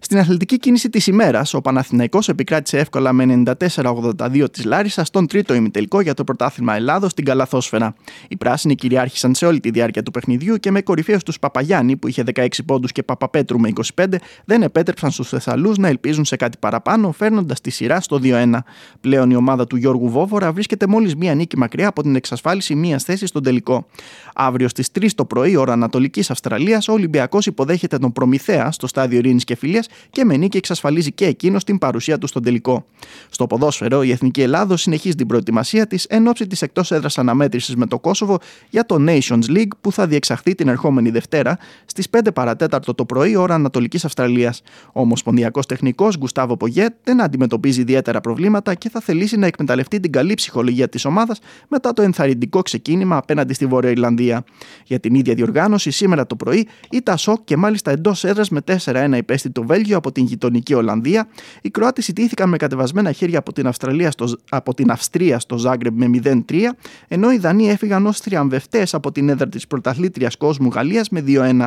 Στην 0.05 0.19
αθλητική 0.19 0.59
κίνηση 0.59 0.91
της 0.91 1.07
ημέρας, 1.07 1.55
ο 1.55 1.61
Παναθηναϊκός 1.61 2.29
επικράτησε 2.29 2.79
εύκολα 2.79 3.13
με 3.13 3.25
94-82 3.25 4.51
της 4.51 4.65
Λάρισας 4.65 5.07
στον 5.07 5.27
τρίτο 5.27 5.55
ημιτελικό 5.55 6.01
για 6.01 6.15
το 6.15 6.25
πρωτάθλημα 6.25 6.75
Ελλάδος 6.75 7.11
στην 7.11 7.25
Καλαθόσφαιρα. 7.25 7.95
Οι 8.29 8.37
πράσινοι 8.37 8.75
κυριάρχησαν 8.75 9.35
σε 9.35 9.47
όλη 9.47 9.61
τη 9.61 9.71
διάρκεια 9.71 10.03
του 10.03 10.11
παιχνιδιού 10.11 10.57
και 10.57 10.71
με 10.71 10.83
κορυφαίους 10.83 11.23
τους 11.23 11.39
Παπαγιάννη, 11.39 11.97
που 11.97 12.09
είχε 12.09 12.23
16 12.35 12.47
πόντους, 12.67 12.93
και 12.93 13.03
Παπαπέτρου 13.03 13.61
με 13.61 13.69
25, 13.69 14.05
δεν 14.45 14.63
επέτρεψαν 14.63 15.11
στους 15.11 15.29
Θεσσαλούς 15.29 15.79
να 15.79 15.89
ελπίζουν 15.89 16.25
σε 16.25 16.37
κάτι 16.37 16.59
παραπάνω, 16.61 17.13
φέρνοντας 17.13 17.61
τη 17.61 17.71
σειρά 17.71 18.01
στο 18.01 18.19
2-1. 18.19 18.65
Πλέον 19.01 19.31
η 19.31 19.35
ομάδα 19.35 19.67
του 19.67 19.77
Γιώργου 19.77 20.09
Βόβορα 20.11 20.53
βρίσκεται 20.53 20.87
μόλις 20.87 21.17
μία 21.17 21.35
νίκη 21.35 21.59
μακριά 21.59 21.89
από 21.89 22.03
την 22.03 22.17
εξασφάλιση 22.17 22.75
μίας 22.75 23.05
θέσης 23.05 23.29
στον 23.29 23.43
τελικό. 23.43 23.87
Αύριο 24.35 24.69
στις 24.69 24.89
3 24.93 25.15
το 25.15 25.25
πρωί, 25.25 25.57
ώρα 25.57 25.73
Ανατολικής 25.73 26.31
Αυστραλίας, 26.31 26.89
ο 26.89 26.93
Ολυμπιακός 26.93 27.47
υποδέχεται 27.47 27.99
τον 27.99 28.13
Προμηθέα 28.13 28.71
στο 28.71 28.87
στάδιο 28.87 29.19
Ειρήνης 29.19 29.45
και 29.45 29.57
Φιλίας 29.57 29.87
και 30.11 30.25
με 30.25 30.37
νίκη 30.37 30.57
εξασφαλίζει 30.57 31.13
και 31.13 31.27
εκείνος 31.27 31.65
την 31.65 31.79
παρουσία 31.79 32.19
του 32.19 32.27
στον 32.27 32.43
τελικό. 32.43 32.87
Στο 33.29 33.47
ποδόσφαιρο, 33.47 34.03
η 34.03 34.11
Εθνική 34.11 34.43
Ελλάδος 34.43 34.81
συνεχίζει 34.83 35.15
την 35.15 35.27
προετοιμασία 35.27 35.87
της 35.87 36.05
εν 36.05 36.27
ώψη 36.27 36.47
της 36.47 36.63
εκτός 36.63 36.91
έδρας 36.91 37.19
αναμέτρησης 37.19 37.77
με 37.77 37.87
το 37.87 37.99
Κόσοβο 37.99 38.39
για 38.71 38.87
το 38.87 38.97
Nations 39.09 39.57
League 39.57 39.73
που 39.81 39.93
θα 39.93 40.07
διεξαχθεί 40.07 40.55
την 40.55 40.69
ερχόμενη 40.69 41.11
Δευτέρα 41.11 41.59
στις 41.85 42.07
5 42.11 42.21
παρατέταρτο 42.35 42.95
το 42.95 43.05
πρωί 43.05 43.37
ώρα 43.37 43.55
Ανατολικής 43.55 44.05
Αυστραλίας. 44.05 44.63
Ο 44.93 45.01
Ομοσπονδιακός 45.01 45.67
Τεχνικός 45.67 46.19
Γκουστάβο 46.19 46.57
Πογέτ 46.57 46.93
δεν 47.05 47.23
αντιμετωπίζει 47.23 47.81
ιδιαίτερα 47.81 48.21
προβλήματα 48.21 48.75
και 48.75 48.89
θα 48.89 49.01
θελήσει 49.01 49.37
να 49.37 49.47
εκμεταλλευτεί 49.47 50.01
την 50.01 50.13
καλή 50.13 50.35
ψυχολογία 50.35 50.89
της 50.89 51.05
ομάδας 51.05 51.39
μετά 51.69 51.93
το 51.93 52.03
ενθαρρυντικό 52.03 52.63
ξεκίνημα 52.63 53.17
απέναντι 53.17 53.55
στη 53.55 53.67
Βόρεια 53.67 53.91
Ιρλανδία. 53.91 54.45
Για 54.85 55.01
την 55.01 55.15
ίδια 55.15 55.35
διοργάνωση, 55.35 55.91
σήμερα 55.91 56.27
το 56.27 56.37
πρωί, 56.37 56.69
η 56.91 57.03
Τασόκ 57.03 57.45
και 57.45 57.57
μάλιστα 57.57 57.91
εντός 57.91 58.25
έδρας 58.25 58.49
με 58.49 58.61
4-1 58.85 59.17
υπέστη 59.17 59.51
το 59.51 59.63
Βέλγιο 59.63 59.82
από 59.91 60.13
την 60.13 60.25
γειτονική 60.25 60.75
Ολλανδία. 60.75 61.29
Οι 61.63 61.71
Κροάτες 61.71 62.09
ιτήθηκαν 62.09 62.49
με 62.49 62.57
κατεβασμένα 62.57 63.13
χέρια 63.13 63.39
από 63.39 63.53
την, 63.53 63.67
Αυστραλία 63.67 64.11
στο, 64.11 64.39
από 64.51 64.75
την 64.75 64.91
Αυστρία 64.91 65.39
στο 65.39 65.59
Ζάγκρεμ 65.59 65.95
με 65.95 66.11
0-3, 66.25 66.61
ενώ 67.09 67.33
οι 67.33 67.39
Δανείοι 67.39 67.69
έφυγαν 67.71 68.07
ως 68.07 68.19
θριαμβευτές 68.19 68.95
από 68.95 69.13
την 69.13 69.29
έδρα 69.29 69.49
της 69.49 69.67
πρωταθλήτριας 69.67 70.37
κόσμου 70.37 70.69
Γαλλίας 70.69 71.09
με 71.09 71.25
2-1. 71.27 71.67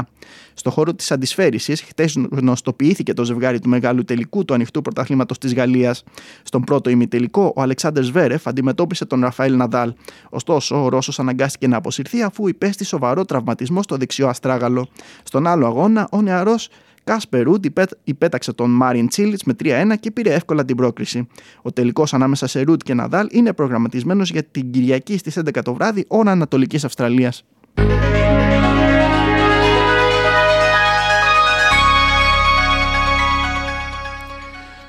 Στο 0.53 0.69
χώρο 0.69 0.93
της 0.93 1.11
αντισφαίρισης, 1.11 1.81
χτες 1.81 2.17
γνωστοποιήθηκε 2.31 3.13
το 3.13 3.23
ζευγάρι 3.23 3.59
του 3.59 3.69
μεγάλου 3.69 4.03
τελικού 4.03 4.45
του 4.45 4.53
ανοιχτού 4.53 4.81
πρωταθλήματος 4.81 5.37
της 5.37 5.53
Γαλλίας. 5.53 6.03
Στον 6.43 6.63
πρώτο 6.63 6.89
ημιτελικό, 6.89 7.53
ο 7.55 7.61
Αλεξάνδρ 7.61 8.03
Σβέρεφ 8.03 8.47
αντιμετώπισε 8.47 9.05
τον 9.05 9.21
Ραφαέλ 9.21 9.55
Ναδάλ. 9.55 9.93
Ωστόσο, 10.29 10.83
ο 10.83 10.89
Ρώσος 10.89 11.19
αναγκάστηκε 11.19 11.67
να 11.67 11.77
αποσυρθεί 11.77 12.21
αφού 12.21 12.47
υπέστη 12.47 12.85
σοβαρό 12.85 13.25
τραυματισμό 13.25 13.83
στο 13.83 13.97
δεξιό 13.97 14.27
αστράγαλο. 14.27 14.87
Στον 15.23 15.47
άλλο 15.47 15.65
αγώνα, 15.65 16.07
ο 16.11 16.21
νεαρός 16.21 16.69
Κάσπερ 17.05 17.43
Ρούντ 17.43 17.65
υπέταξε 18.03 18.53
τον 18.53 18.69
Μάριν 18.69 19.07
Τσίλιτς 19.07 19.43
με 19.43 19.55
3-1 19.63 19.93
και 19.99 20.11
πήρε 20.11 20.33
εύκολα 20.33 20.65
την 20.65 20.75
πρόκριση. 20.75 21.27
Ο 21.61 21.71
τελικός 21.71 22.13
ανάμεσα 22.13 22.47
σε 22.47 22.61
Ρούντ 22.61 22.81
και 22.83 22.93
Ναδάλ 22.93 23.27
είναι 23.31 23.53
προγραμματισμένος 23.53 24.31
για 24.31 24.43
την 24.43 24.71
Κυριακή 24.71 25.17
στις 25.17 25.37
11 25.37 25.61
το 25.63 25.73
βράδυ, 25.73 26.05
ώρα 26.07 26.31
Ανατολικής 26.31 26.83
Αυστραλίας. 26.85 27.43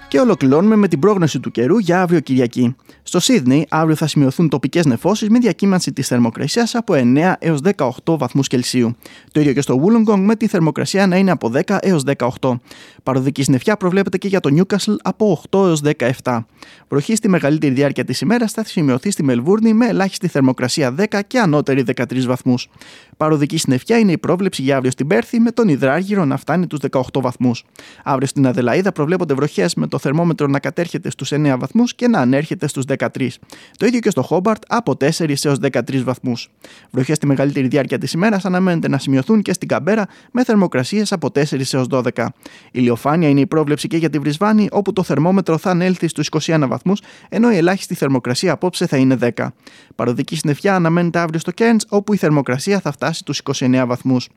Και 0.08 0.18
ολοκληρώνουμε 0.18 0.76
με 0.76 0.88
την 0.88 0.98
πρόγνωση 0.98 1.40
του 1.40 1.50
καιρού 1.50 1.78
για 1.78 2.00
αύριο 2.02 2.20
Κυριακή. 2.20 2.76
Στο 3.02 3.20
Σίδνεϊ, 3.20 3.66
αύριο 3.68 3.94
θα 3.96 4.06
σημειωθούν 4.06 4.48
τοπικές 4.48 4.84
νεφώσεις 4.84 5.28
με 5.28 5.38
διακύμανση 5.38 5.92
της 5.92 6.06
θερμοκρασίας 6.06 6.74
από 6.74 6.94
9 6.94 7.32
έως 7.38 7.60
18 7.76 8.16
βαθμούς 8.16 8.46
Κελσίου. 8.48 8.96
Το 9.32 9.40
ίδιο 9.40 9.52
και 9.52 9.60
στο 9.60 9.82
Wollongong 9.82 10.18
με 10.18 10.36
τη 10.36 10.46
θερμοκρασία 10.46 11.06
να 11.06 11.16
είναι 11.16 11.30
από 11.30 11.50
10 11.66 11.76
έως 11.80 12.02
18. 12.40 12.58
Παροδική 13.02 13.42
συννεφιά 13.42 13.76
προβλέπεται 13.76 14.18
και 14.18 14.28
για 14.28 14.40
το 14.40 14.50
Newcastle 14.56 14.96
από 15.02 15.42
8 15.50 15.58
έως 15.66 15.82
17. 16.22 16.44
Βροχή 16.88 17.14
στη 17.14 17.28
μεγαλύτερη 17.28 17.74
διάρκεια 17.74 18.04
της 18.04 18.20
ημέρας 18.20 18.52
θα 18.52 18.64
σημειωθεί 18.64 19.10
στη 19.10 19.22
Μελβούρνη 19.22 19.72
με 19.72 19.86
ελάχιστη 19.86 20.28
θερμοκρασία 20.28 20.94
10 21.10 21.20
και 21.26 21.38
ανώτερη 21.38 21.84
13 21.96 22.26
βαθμούς. 22.26 22.68
Παροδική 23.16 23.56
συννεφιά 23.56 23.98
είναι 23.98 24.12
η 24.12 24.18
πρόβλεψη 24.18 24.62
για 24.62 24.76
αύριο 24.76 24.90
στην 24.90 25.06
Πέρθη 25.06 25.40
με 25.40 25.50
τον 25.50 25.68
υδράργυρο 25.68 26.24
να 26.24 26.36
φτάνει 26.36 26.66
τους 26.66 26.78
18 26.90 27.00
βαθμούς. 27.20 27.64
Αύριο 28.04 28.26
στην 28.26 28.46
Αδελαίδα 28.46 28.92
προβλέπονται 28.92 29.34
βροχές 29.34 29.74
με 29.74 29.86
το 29.86 29.95
θερμόμετρο 29.98 30.46
να 30.46 30.58
κατέρχεται 30.58 31.10
στους 31.10 31.32
9 31.32 31.56
βαθμούς 31.58 31.94
και 31.94 32.08
να 32.08 32.18
ανέρχεται 32.18 32.68
στους 32.68 32.84
13. 32.98 33.28
Το 33.76 33.86
ίδιο 33.86 34.00
και 34.00 34.10
στο 34.10 34.22
Χόμπαρτ 34.22 34.62
από 34.68 34.92
4 34.92 35.44
έως 35.44 35.58
13 35.58 36.02
βαθμούς. 36.02 36.50
Βροχές 36.90 37.16
στη 37.16 37.26
μεγαλύτερη 37.26 37.68
διάρκεια 37.68 37.98
της 37.98 38.12
ημέρας 38.12 38.44
αναμένεται 38.44 38.88
να 38.88 38.98
σημειωθούν 38.98 39.42
και 39.42 39.52
στην 39.52 39.68
Καμπέρα 39.68 40.06
με 40.32 40.44
θερμοκρασίες 40.44 41.12
από 41.12 41.30
4 41.34 41.72
έως 41.72 41.86
12. 41.90 42.26
Η 42.66 42.70
ηλιοφάνεια 42.70 43.28
είναι 43.28 43.40
η 43.40 43.46
πρόβλεψη 43.46 43.88
και 43.88 43.96
για 43.96 44.10
τη 44.10 44.18
Βρισβάνη 44.18 44.68
όπου 44.70 44.92
το 44.92 45.02
θερμόμετρο 45.02 45.58
θα 45.58 45.70
ανέλθει 45.70 46.08
στους 46.08 46.28
21 46.30 46.64
βαθμούς 46.68 47.00
ενώ 47.28 47.52
η 47.52 47.56
ελάχιστη 47.56 47.94
θερμοκρασία 47.94 48.52
απόψε 48.52 48.86
θα 48.86 48.96
είναι 48.96 49.18
10. 49.36 49.48
Παροδική 49.94 50.36
συννεφιά 50.36 50.74
αναμένεται 50.74 51.18
αύριο 51.18 51.38
στο 51.38 51.50
Κέρντ 51.50 51.80
όπου 51.88 52.12
η 52.12 52.16
θερμοκρασία 52.16 52.80
θα 52.80 52.92
φτάσει 52.92 53.24
τους 53.24 53.42
29 53.54 53.84
βαθμούς. 53.86 54.28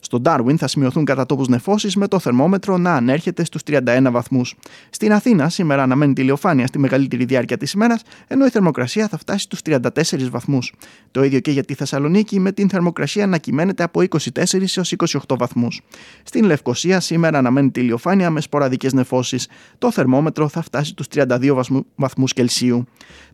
Στο 0.00 0.20
Ντάρουιν 0.20 0.58
θα 0.58 0.66
σημειωθούν 0.68 1.04
κατά 1.04 1.26
τόπους 1.26 1.48
νεφώσεις 1.48 1.96
με 1.96 2.08
το 2.08 2.18
θερμόμετρο 2.18 2.76
να 2.78 2.94
ανέρχεται 2.94 3.44
στους 3.44 3.62
31 3.66 4.10
βαθμούς. 4.10 4.54
Στην 5.06 5.18
Αθήνα 5.18 5.48
σήμερα 5.48 5.82
αναμένεται 5.82 6.20
ηλιοφάνεια 6.20 6.66
στη 6.66 6.78
μεγαλύτερη 6.78 7.24
διάρκεια 7.24 7.56
της 7.56 7.72
ημέρας 7.72 8.02
ενώ 8.26 8.46
η 8.46 8.50
θερμοκρασία 8.50 9.08
θα 9.08 9.18
φτάσει 9.18 9.38
στους 9.38 9.60
34 9.64 9.78
βαθμούς. 10.30 10.72
Το 11.10 11.24
ίδιο 11.24 11.40
και 11.40 11.50
για 11.50 11.64
τη 11.64 11.74
Θεσσαλονίκη 11.74 12.40
με 12.40 12.52
την 12.52 12.68
θερμοκρασία 12.68 13.26
να 13.26 13.38
κυμαίνεται 13.38 13.82
από 13.82 14.00
24 14.00 14.76
έως 14.76 14.94
28 15.28 15.36
βαθμούς. 15.38 15.80
Στην 16.22 16.44
Λευκοσία 16.44 17.00
σήμερα 17.00 17.38
αναμένεται 17.38 17.80
ηλιοφάνεια 17.80 18.30
με 18.30 18.40
σποραδικές 18.40 18.92
νεφώσεις. 18.92 19.48
Το 19.78 19.90
θερμόμετρο 19.90 20.48
θα 20.48 20.62
φτάσει 20.62 20.90
στους 20.90 21.06
32 21.14 21.54
βαθμούς 21.96 22.32
Κελσίου. 22.32 22.86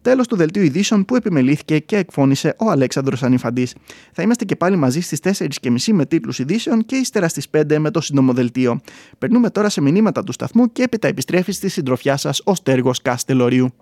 Τέλος 0.02 0.26
του 0.26 0.36
δελτίου 0.36 0.62
ειδήσεων 0.62 1.04
που 1.04 1.16
επιμελήθηκε 1.16 1.78
και 1.78 1.96
εκφώνησε 1.96 2.54
ο 2.58 2.70
Αλέξανδρος 2.70 3.22
Ανιφαντής. 3.22 3.74
Θα 4.12 4.22
είμαστε 4.22 4.44
και 4.44 4.56
πάλι 4.56 4.76
μαζί 4.76 5.00
στις 5.00 5.18
4.30 5.22 5.92
με 5.92 6.06
τίτλους 6.06 6.38
ειδήσεων 6.38 6.84
και 6.84 6.96
ύστερα 6.96 7.28
στις 7.28 7.46
5 7.50 7.78
με 7.78 7.90
το 7.90 8.00
σύντομο 8.00 8.32
δελτίο. 8.32 8.80
Περνούμε 9.18 9.50
τώρα 9.50 9.68
σε 9.68 9.80
μηνύματα 9.80 10.24
του 10.24 10.32
σταθμού 10.32 10.72
και 10.72 10.82
έπειτα 10.82 11.08
επιστρέφεις 11.08 11.61
στη 11.62 11.70
συντροφιά 11.70 12.16
σας 12.16 12.42
ο 12.44 12.54
Στέργος 12.54 13.02
Καστελωρίου. 13.02 13.74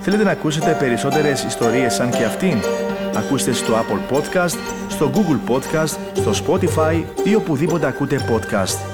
Θέλετε 0.00 0.24
να 0.24 0.30
ακούσετε 0.30 0.76
περισσότερες 0.78 1.44
ιστορίες 1.44 1.94
σαν 1.94 2.10
και 2.10 2.24
αυτήν; 2.24 2.58
Ακούστε 3.16 3.52
στο 3.52 3.72
Apple 3.74 4.16
Podcast, 4.16 4.56
στο 4.88 5.10
Google 5.14 5.50
Podcast, 5.52 5.98
στο 6.12 6.32
Spotify 6.46 7.04
ή 7.24 7.34
οπουδήποτε 7.34 7.86
ακούτε 7.86 8.16
podcast. 8.30 8.91